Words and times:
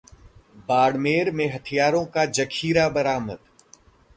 बाड़मेर 0.69 1.31
में 1.31 1.45
हथियारों 1.53 2.03
का 2.05 2.25
जखीरा 2.25 2.87
बरामद 2.89 3.39